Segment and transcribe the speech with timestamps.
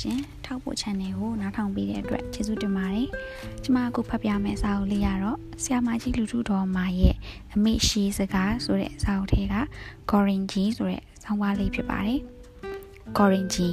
[0.00, 3.08] ရှင်ထောက်ပို့ channel ကိုနားထောင်ပေးတဲ့အတွက်ကျေးဇူးတင်ပါတယ်
[3.62, 7.14] ကျမအခုဖတ်ပြမယ့်စာအုပ်လေးကတော့ဆရာမကြီးလူထုတော်မာရဲ့
[7.54, 9.54] အမေရှိစကားဆိုတဲ့စာအုပ်ထဲက
[10.10, 12.20] Gorinji ဆိုတဲ့ဆောင်းပါးလေးဖြစ်ပါတယ်
[13.16, 13.68] Gorinji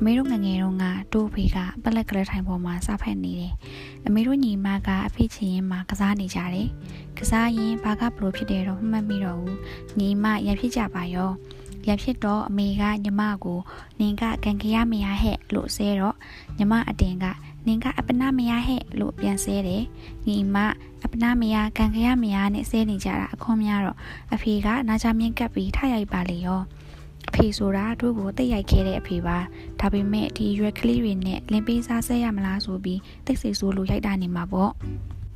[0.00, 3.52] အမေတို့ငငယ်တုန်းကတိုးဖေကပလက်ကလေးထိုင်ပေါ်မှာစားဖက်နေတယ်။
[4.06, 6.68] အမေတို့ညီမကအဖေချင်ရင်မှာကစားနေကြတယ်။
[7.18, 9.56] ကစားရင်ဘာကဘလို့ဖြစ်တယ်တော့မှတ်မိတော့ဘူး။
[9.98, 11.30] ညီမရဖြစ်ကြပါရော။
[11.88, 13.58] ရဖြစ်တော့အမေကညီမကို
[14.00, 16.16] နင်ကကန်ကရမရဟဲ့လို့ဆဲတော့
[16.56, 17.24] ညီမအတင်က
[17.66, 19.82] နင်ကအပနာမရဟဲ့လို့ပြန်ဆဲတယ်။
[20.26, 20.56] ညီမ
[21.04, 23.98] အပနာမရကန်ကရမရနဲ့ဆဲနေကြတာအခွန်များတော့
[24.34, 26.62] အဖေကနာချမြင့်ကပ်ပြီးထရိုက်ပါလေရော။
[27.28, 29.38] အဖေဆိုတာတို့ကိုတိတ်ရိုက်ခဲ့တဲ့အဖေပါ
[29.80, 34.72] ဒါပေမဲ့ဒီရွက်ကလေးတွေနဲ့လင်ပေးစားဆက်ရမလားဆိုပြီးတိတ်ဆိတ်ဆိုးလို့ရိုက်တာနေမှာပေါ့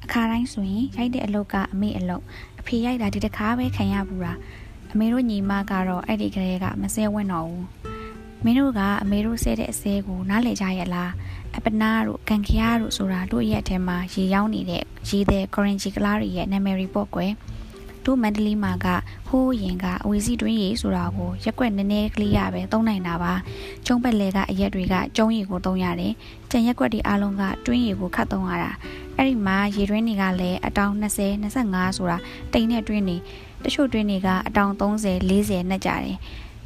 [0.05, 2.23] အခါတိုင်းဆိုရင်ရိုက်တဲ့အလုပ်ကအမေအလုပ်
[2.60, 4.38] အဖေရိုက်တာဒီတခါပဲခံရဘူးလား
[4.92, 7.65] အမေတို့ညီမကတော့အဲ့ဒီကလေးကမစဲဝင့်တော့ဘူး
[8.45, 11.10] မင်းတို့ကအမေတို့ဆဲတဲ့အစဲကိုနားလေကြရဲ့လား
[11.57, 17.32] အပနာတို့ကန်ခရတို့ဆိုတာတို့ရဲ့အထက်မှာရေရောက်နေတဲ့ရေတဲ့ currency ကလားတွေရဲ့နာမည် report ကွယ်
[18.04, 18.87] တို့မန္တလေးမှာက
[19.29, 23.32] ဟိုးရင်ကအဝေစီတွင်းရီဆိုတာကိုရက်ွက်နည်းနည်းကလေးရပဲသုံးနိုင်တာပါ
[23.87, 26.12] ကျုံးပက်လေကအရက်တွေကကျုံးရီကိုသုံးရတယ်
[26.51, 28.71] ကြံရက်ွက်ဒီအားလုံးကတွင်းရီကိုခတ်သုံးရတာ
[29.16, 32.18] အဲ့ဒီမှာရေတွင်းတွေကလည်းအတောင်20 25ဆိုတာ
[32.52, 33.16] တိမ်နဲ့တွင်းနေ
[33.64, 36.18] တချို့တွင်းတွေကအတောင်30 40နဲ့ကြတယ်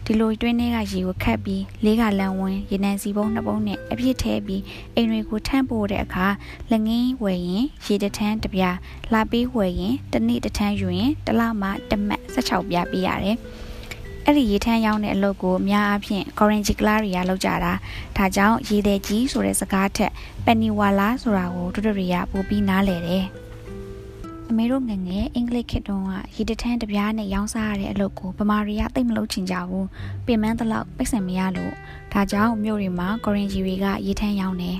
[0.06, 4.62] ဒီလိုတွင်းထဲကရေကိုခတ်ပြီးလေးကလန်ဝင်ရေနံစီပုံးနှစ်ပုံးနဲ့အပြည့်ထဲပြီး
[4.94, 6.26] အိမ်တွေကိုထမ်းပို့တဲ့အခါ
[6.70, 8.76] လက်ငင်းဝယ်ရင်ရေတထန်းတစ်ပြား
[9.12, 13.36] လာပေးဝယ်ရင်တစ်နေ့တစ်ထန်းယူရင်တစ်လမှတစ်မတ်16ပြားပေးရတယ်
[14.24, 17.72] အဲ့ဒီရေထန်းရောင်းတဲ့အလုပ်ကိုအများအားဖြင့် Orange Claria လောက်ကြတာ
[18.16, 20.12] ဒါကြောင့်ရေတဲ့ကြီးဆိုတဲ့စကားထက်
[20.44, 23.24] Peniwala ဆိုတာကိုတို့တို့တွေကပိုပြီးနားလည်တယ်
[24.54, 29.86] အမေတို့ငငယ်အင်္ဂလိပ်ခေတ်တုန်းကရေတထန်းတပြားနဲ့ရောင်းစားရတဲ့အလုပ်ကိုဗမာတွေကသိမလုပ်ချင်ကြဘူး
[30.26, 31.72] ပင်မန်းတလောက်ပိတ်ဆံမရလို့
[32.12, 34.78] ဒါကြောင့်မြို့တွေမှာကော်ရင်ဂျီတွေကရေထန်းရောင်းတယ်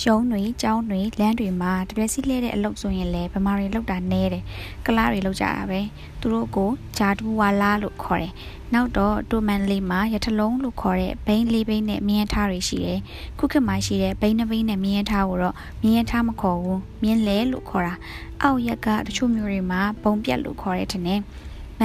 [0.00, 4.42] ရှုံးတွေကြောင်းတွေလမ်းတွေမှာတပြက်စီလှဲတဲ့အလုပ်ဆိုရင်လည်းဗမာတွေလောက်တာနဲတယ်
[4.86, 5.80] ကလားတွေလောက်ကြတာပဲ
[6.20, 8.32] သူတို့ကိုဂျာတူဝါလာလို့ခေါ်တယ်
[8.74, 13.00] နောက်တော့တိုမန်လေးမှာရထလုံးလို့ခေါ်တဲ့ဘိန်းလေးဘိန်းနဲ့မြင်းထားတွေရှိတယ်
[13.38, 17.94] ခုခေတ်မှာရှိတဲ့ဘိန်းနှဘိန်းနဲ့မြင်းထားကိုတော့မြင်းထားမခေါ်ဘူးမြင်းလဲလို့ခေါ်တာ
[18.42, 21.08] အောက်ရက်ကတချို့မျိုးတွေမှာဘုံပြက်လို့ခေါ်တဲ့တဲ့မ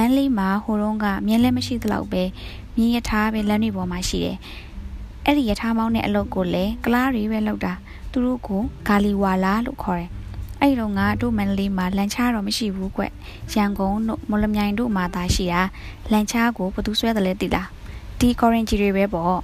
[0.02, 2.22] န်းလေးမှာဟိုတုန်းကမြင်းလဲမရှိသလောက်ပဲ
[2.76, 4.36] မြင်းရထားပဲလမ်းတွေပေါ်မှာရှိတယ်
[5.28, 7.72] အဲ့ဒီရထားမောင်းတဲ့အလုပ်ကိုလည်းကလားတွေပဲလုပ်တာ
[8.12, 10.10] သူတို့ကိုဂါလီဝါလာလို့ခေါ်တယ်
[10.60, 13.02] အဲ့ဒီတော့ငါတို့မန္တလေးမှာလန်ချားတော့မရှိဘူးကွ
[13.54, 15.62] ရန်ကုန်တို့မော်လမြိုင်တို့မှာသာရှိတာ
[16.12, 17.68] လန်ချားကိုဘသူဆွဲတယ်လဲသိလား
[18.20, 19.38] ဒီကော်ရင်ဂျီတွေပဲပေါ့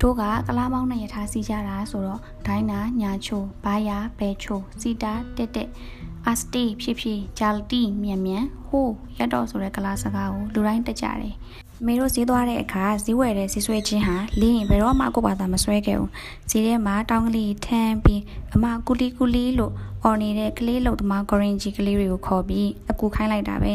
[0.00, 5.68] တို့ကကလားမောင်းနဲ့ရထားစီးကြတာဆိုတော့ဒိုင်းနာညာချိုဘာယာဘဲချိုစီတာတက်တက်
[6.26, 11.34] အာစတီဖြည်းဖြည်းဂျာလတီမြန်မြန်ဟိုးရတော့ဆိုတဲ့ကလားစကားကိုလူတိုင်းတက်ကြတယ်
[11.86, 16.10] မေတို့ဈေးသွားတဲ့အခါဈေးဝယ်တဲ့ဈေးဆွဲချင်းဟာလင်းရင်ဘယ်တော့မှကိုပါတာမဆွဲခဲ့ဘူး
[16.50, 18.22] ဈေးထဲမှာတောင်းကလေးထမ်းပြီး
[18.54, 19.72] အမကူလီကူလီလို့
[20.04, 23.74] အော်နေတဲ့ကလေးလုံသမားဂရင်ဂျီကလေးတွေကိုခေါ်ပြီးအကူခိုင်းလိုက်တာပဲ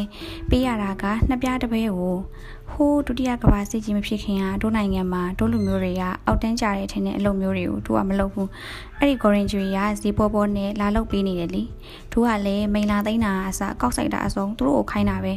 [0.49, 2.15] ပေးရတာကနှစ်ပြားတစ်ပဲကို
[2.71, 8.49] ဟိုးဒုတိယကမ္ဘာစစ်ကြီးမဖြစ်ခင်ကတို့နိုင်ငံမှာတို့လူမျိုးတွေကအောက်တန်းကြတဲ့ထင်တဲ့အလုပ်မျိုးတွေကိုတို့ကမလုပ်ဘူး
[8.99, 11.63] အဲ့ဒီဂရင်ဂျီကဈေးပေါ်ပေါ်နဲ့လာလုပ်ပေးနေတယ်လी
[12.11, 15.33] တို့ကလည်းမိန်လာသိန်းတာအစကောက်ဆိုင်တာအစုံသူတို့ကိုခိုင်းတာပဲ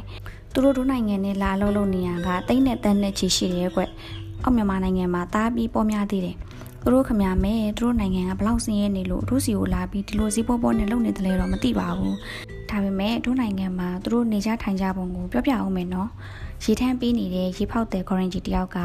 [0.59, 3.83] သူတို့တို့နိုင်ငံနဲ့လာလို့လို့နေရကတိတ်နဲ့တန်းနဲ့ချီရှိတယ်ကွ။
[4.43, 6.37] အောက်မြန်မာနိုင်ငံမှာတားပြီးပေါ်များသေးတယ်။
[6.83, 12.15] သူတို့ခမရမဲသူတို့နိုင်ငံကဘလောက်စင်းရဲနေလို့တို့စီကိုလာပြီးဒီလိုစီးပေါ်ပေါ်နဲ့လုံနေတယ်လဲတော့မသိပါဘူး။
[12.71, 16.11] ဒါပေမဲ့တို့နိုင်ငံမှာသူတို့နေကြထိုင်ကြပုံကိုပြောပြအောင်မယ်နော်။
[16.65, 18.79] ရေထမ်းပေးနေတဲ့ရေဖောက်တဲ့ quarantine တယောက်က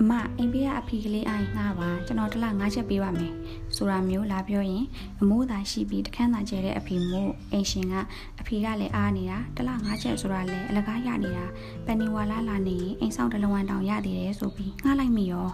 [0.00, 3.32] အမအိမ်ပေးကအဖီကလေးအိုင်ငှားပါကျွန်တော်တစ်လ၅ချက်ပေးပါမယ်
[3.76, 4.84] ဆိုတာမျိုးလာပြောရင်
[5.20, 7.94] အမိုးသာရှိပြီးတခန်းသာကျဲတဲ့အဖီမို့အိမ်ရှင်က
[8.40, 11.44] အဖီကလည်းအားနေတာတစ်လ၅ချက်ဆိုတာလည်းအလကားရနေတာ
[11.84, 15.48] ပန်နီဝါလာလာနေရင်အိမ်ဆောင်တလဝန်တောင်ရသေးတယ်ဆိုပြီးငှားလိုက်မိရော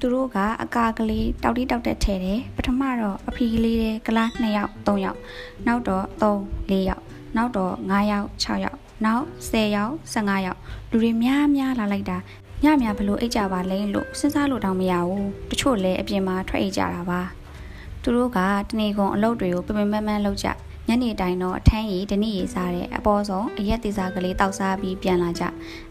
[0.00, 5.18] သူတို့ကအကာကလေးတောက်တိတောက်တက်ထဲတယ်ပထမတော့အဖီကလေးတဲ့ကလား2ယောက်3ယောက်
[5.66, 6.38] နောက်တော့3
[6.68, 7.02] 4ယောက်
[7.36, 12.18] နောက်တော့9ယောက်6ယောက်နောက်10ယောက်15ယောက်လူတွေများများလာလိုက်တာ
[12.64, 17.20] ညများဘလို့အိတ်ကြပါလဲလို့စဉ်းစားလို့တောင်မရဘူးတချို့လည်းအပြင်မှာထွက်အိတ်ကြတာပါ
[18.04, 18.38] သူတို့က
[18.70, 20.48] တနေကုန်အလုပ်တွေကိုပင်ပန်းပန်းလုပ်ကြ
[20.88, 25.44] ညနေတိုင်းတော့အထမ်းရီတနည်းရီစားတဲ့အပေါ်ဆုံးအရက်သေးစားကလေးတောက်စားပြီးပြန်လာကြ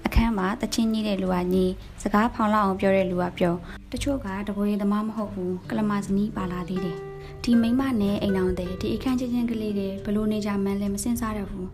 [0.06, 1.65] အခန်းမှာတချင်းကြီးတဲ့လူကညီ
[2.01, 3.56] စကားဖောင်လောက်အောင်ပြောတဲ့လူကပြော
[3.92, 6.98] တချို့ကတပွေသမားမဟုတ်ဘူးကလမဇနီးပါလာသေးတယ်
[7.44, 11.69] ဒီမိမနဲ့အိမ်အောင်တဲ့ဒီအခန်းချင်းချင်းကလေးတွေဘလို့နေကြမှန်းလဲမစင်စားတော့ဘူး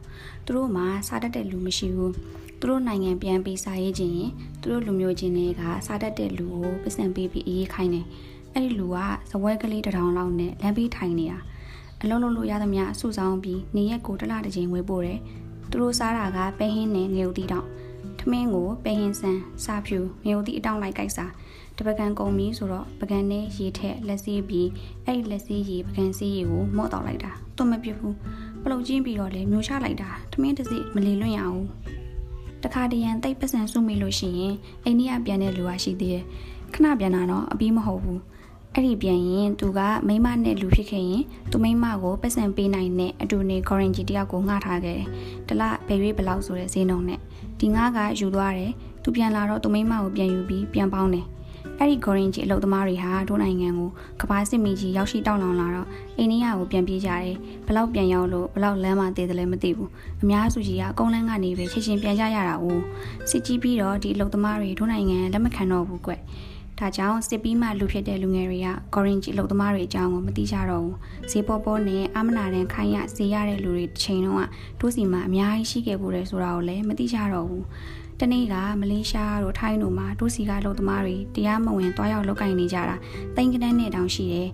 [0.45, 2.13] သူတို့မှစားတတ်တဲ့လူမရှိဘူး
[2.59, 4.31] သူတို့နိုင်ငံပြန်ပြီးစာရေးခြင်းရင်
[4.62, 8.06] သူတို့လူမျိုးချင်းတွေကစားတတ်တဲ့လူကိုပတ်စံပေးပြီးအေးခိုင်းတယ်
[8.54, 8.98] အဲ့ဒီလူက
[9.31, 11.40] ဇပွဲကလေးတစ်ထောင်လောက်နဲ့လမ်းပြီးထိုင်နေတာ
[12.01, 15.19] အလုံးလုံးလို့ရသမျှစုဆောင်းပြီးနေရက်ကိုတစ်လတစ်ချိန်ဝေပို့တယ်
[15.69, 17.68] သူတို့စားတာကပဲဟင်းနဲ့ငရုတ်တီတောင်
[18.19, 21.25] ထမင်းကိုပဲဟင်းဆန်စာဖြူမြို့သည့်အတောင်လိုက်ကြိုက်စာ
[21.78, 24.68] တပကံကုန်ပြီဆိုတော့ပကံနဲ့ရေထက်လက်စီးပြီး
[25.06, 28.16] အဲ့ဒီလက်စီးရေပကံစီးရေကိုမော့တော့လိုက်တာတွမပြဘူး
[28.63, 31.63] ပလုတ်ချင်းပြီးတော့လေမျိုးချလိုက်တာထမင်းတစ်စီမလီလွင့်ရအောင်
[32.63, 34.56] တခါတရံတိတ်ပစံစုမိလို့ရှိရင်
[34.86, 36.25] အိန္ဒိယပြန်တဲ့လူကရှိသေးတယ်
[36.74, 38.19] ခဏပြန်တာတော့အပြီးမဟုတ်ဘူး
[38.75, 45.07] အဲ့ဒီပြန်ရင်သူကမိမနဲ့လူဖြစ်ခဲ့ရင်သူမိမကိုပတ်စံပေးနိုင်တဲ့အတူနေ quarantine တယောက်ကိုငှားထားခဲ့တယ်။
[45.48, 47.19] တလဘယ်ရွေးဘလောက်ဆိုတဲ့ဈေးနှုန်းနဲ့
[47.60, 48.71] ဒီငှားကယူသွားတယ်။
[49.04, 51.25] သူပြန်လာတော့သူမိမကိုပြန်ယူပြီးပြန်ပေါင်းတယ်။
[51.80, 53.89] အဲ့ဒီ quarantine အလုပ်သမားတွေဟာတို့နိုင်ငံကို
[54.21, 55.88] ကဘာစစ်မီကြီးရောက်ရှိတောင်းလောင်လာတော့
[56.18, 57.36] အိန္ဒိယကိုပြန်ပြေးကြတယ်။
[57.68, 59.89] ဘလောက်ပြန်ရောက်လို့ဘလောက်လမ်းမှာတည်တယ်လည်းမသိဘူး။
[60.22, 62.65] အများစုကြီးကအကုန်လန်းကနေပဲချက်ချင်းပြန်ကြရတာ哦။
[63.30, 66.13] စစ်ကြီးပြီးတော့ဒီအလုပ်သမားတွေတို့နိုင်ငံလက်မခံတော့ဘူးကွ။
[66.80, 70.96] ဒါကြောင့်စစ်ပြီးမှလူဖြစ်တဲ့လူငယ်တွေကကော်ရင်ဂျီအလုပ်သမားတွေအကြောင်းကိုမသိကြတော့ဘူး
[71.31, 74.44] ဈေးပေါ်ပေါ်နဲ့အမနာတန်ခိုင်းရဈေးရတဲ့လူတွေတစ်ချိန်လုံးက
[74.80, 77.66] တို့စီမှာအများကြီးရှိခဲ့ဘူးလေဆိုတာကိုလည်းမသိကြတော့ဘူး
[78.20, 82.96] တနေ့ကမလေးရှားတို့ထိုင်းတို့မှာတို့စီကအလုပ်သမားတွေတရားမဝင်တွားရောက်လောက်ကင်နေကြတာ
[83.36, 84.50] တိန်ကနန်းနဲ့တောင်ရှိတယ်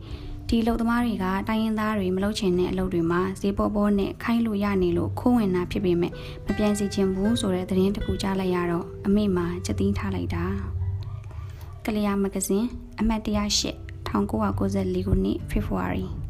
[0.49, 6.11] ဒီအလုပ်သမားတွေကတိုင်းရင်းသားတွေမလုပ်ချင်တဲ့အလုပ်တွေမှာဈေးပေါ်ပေါ်နဲ့ခိုင်းလို့ရနေလို့ခိုးဝင်တာဖြစ်ပေမဲ့
[6.45, 10.45] မပြန်စီချင်ဘူးဆိုတဲ့သတင်းတစ်ခုကြားလိုက်ရတော့အမေမှာချက်သိမ်းထားလိုက်တာ
[11.85, 12.67] ကလျာမဂဇင်း
[12.99, 13.29] အမှတ်108
[14.07, 16.24] 1994ခုနှစ်ဖေဖော်ဝါရီ